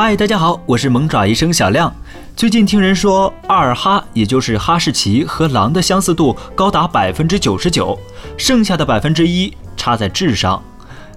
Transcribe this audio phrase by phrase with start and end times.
[0.00, 1.92] 嗨，大家好，我是萌爪医生小亮。
[2.36, 7.98] 最近听人说，二哈也就是哈士奇和狼的相似度高达百分之九十九，
[8.36, 10.62] 剩下的百分之一差在智商。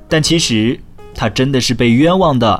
[0.09, 0.79] 但其实
[1.13, 2.59] 它真的是被冤枉的。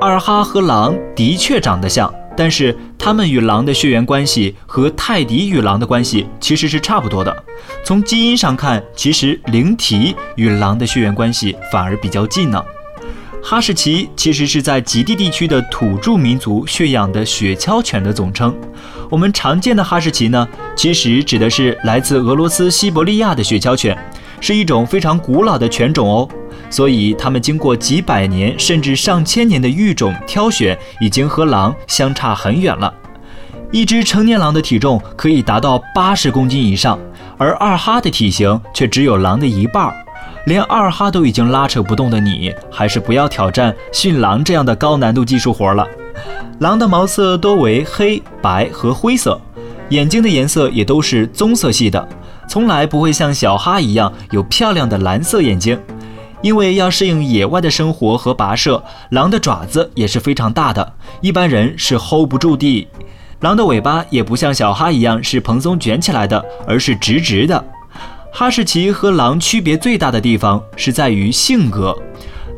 [0.00, 7.32] 二哈和狼的确长得像，但是它们与狼的血缘关系和泰迪与狼的关系其实是差不多的。
[7.84, 12.60] 从基因上看，其实灵缇与狼的血缘关系反而比较近呢。
[13.48, 18.52] 哈士奇其实是在极地地区的土著民族驯养的雪橇犬的总称。
[19.08, 23.96] 我们常见的哈士奇呢，其实指的是来自俄罗斯西伯利亚的雪橇犬，
[24.40, 26.28] 是一种非常古老的犬种哦。
[26.68, 32.92] 所以它们经过几百年甚至上千年的育种挑选，已经和狼相差很远了。
[33.70, 36.98] 一只成年狼的体重可以达到八十公斤以上，
[37.38, 39.94] 而二哈的体型却只有狼的一半儿。
[40.46, 45.86] 连二哈都已经拉扯不动的你，还是不要挑战驯狼这样的高难度技术活了。
[46.60, 49.40] 狼的毛色多为黑白和灰色，
[49.88, 52.08] 眼睛的颜色也都是棕色系的，
[52.48, 55.78] 从来不会像小哈一样有漂亮的蓝色眼睛。
[56.42, 62.86] 因为要适应野外的生活和跋涉，狼的爪子也是非常大的，一般人是 hold 不住的。
[63.40, 67.64] 狼的尾巴也不像小哈一样是蓬松卷起来的，而是直直的。
[68.38, 71.96] 哈士奇和狼区别最大的地方是在于性格。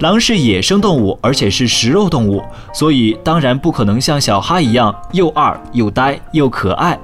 [0.01, 2.43] 狼是野生动物，而且是食肉动物，
[2.75, 6.99] 所以当然不可能像小哈一样又二又呆又可爱。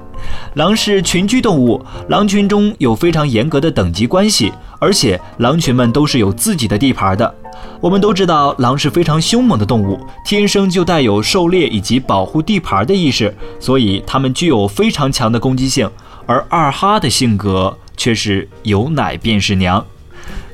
[0.55, 7.33] 狼是群居动物，狼群中有非常严格的等级关系，而且狼群们都是有自己的地盘的。
[7.79, 15.89] 我们都知道，狼是非常凶猛的动物，天生就带有狩猎以及保护地盘的意识，所以它们具有非常强的攻击性。
[16.25, 17.77] 而二哈的性格。
[17.97, 19.83] 却是有奶便是娘。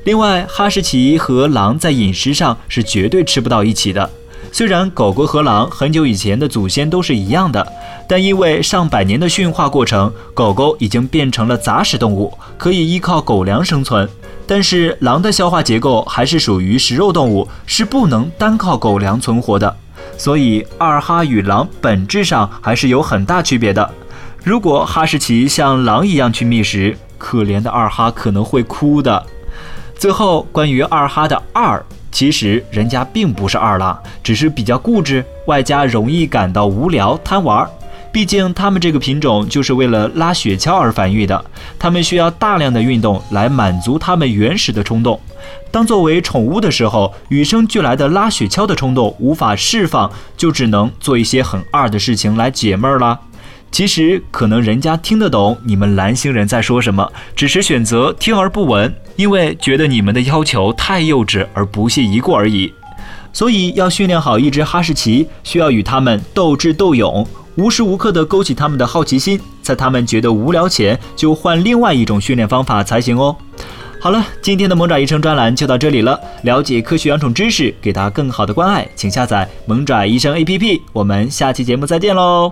[0.04, 4.08] 另外，哈士奇和狼在饮食上是绝对吃不到一起的。
[4.52, 7.66] 虽然狗狗和狼很久以前的祖先都是一样的，
[8.08, 14.08] 但因为上百年的驯化过程，狗狗已经变成了杂食动物，可以依靠狗粮生存。
[14.46, 19.76] 但是狼的消化结构还是属于食肉动物，是不能单靠狗粮存活的。
[20.16, 23.90] 所以，二哈与狼本质上还是有很大区别的。
[24.44, 29.24] 如果哈士奇像狼一样去觅食，可怜的二哈可能会哭的。
[29.96, 31.80] 最后，关于二哈的二，
[32.10, 37.68] 其实人家并不是二啦，只是比较固执，外加容易感到无聊、贪玩。
[38.10, 41.42] 毕竟它们这个品种就是为了拉雪橇而繁育的，
[41.78, 45.18] 它们需要大量的运动来满足它们原始的冲动。
[45.70, 53.18] 当作为宠物的时候，与生俱来的拉雪橇的冲动无法释放，就只能做一些很二的事情来解闷儿了。
[53.72, 62.72] 其实可能人家听得懂你们蓝星人在说什么，只是选择听而不闻，因为觉得你们的要求太幼稚而不屑一顾而已。
[63.32, 73.34] 所以要训练好一只哈士奇，需要与他们斗智斗勇，无时无刻的勾起他们的好奇心，在他们觉得无聊前就换另外一种训练方法才行哦。
[73.98, 76.20] 好了，今天的萌爪医生专栏就到这里了。
[76.42, 80.82] 了解科学养宠知识，给它更好的关爱，请下载萌爪医生 APP。
[80.92, 82.51] 我们下期节目再见喽。